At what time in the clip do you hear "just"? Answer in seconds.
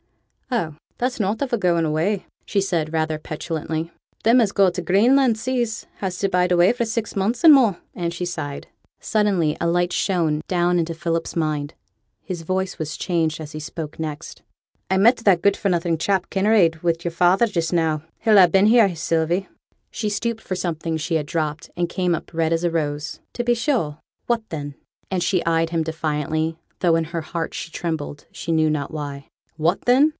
17.47-17.71